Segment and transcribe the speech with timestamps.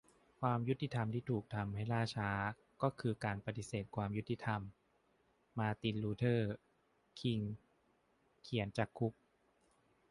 [0.39, 2.29] "ความยุติธรรมที่ถูกทำให้ล่าช้า
[2.81, 4.61] ก็คือการปฏิเสธความยุติธรรม"-
[5.57, 6.53] มาร์ติน ลูเธอร์
[7.19, 7.39] คิง
[8.41, 9.13] เขียนจากคุก